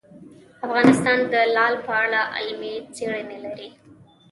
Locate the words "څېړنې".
2.95-3.37